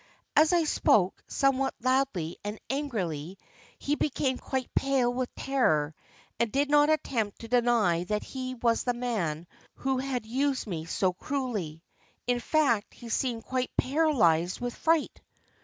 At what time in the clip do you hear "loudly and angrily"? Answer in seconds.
1.79-3.37